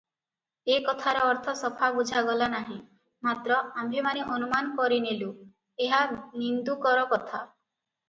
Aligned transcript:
ଏ 0.75 0.77
କଥାର 0.85 1.19
ଅର୍ଥ 1.33 1.53
ସଫା 1.59 1.89
ବୁଝାଗଲା 1.97 2.49
ନାହିଁ, 2.55 2.79
ମାତ୍ର 3.29 3.61
ଆମ୍ଭେମାନେ 3.83 4.27
ଅନୁମାନ 4.39 4.77
କରିନେଲୁ, 4.83 5.31
ଏହା 5.91 6.05
ନିନ୍ଦୁକର 6.19 7.09
କଥା। 7.17 7.35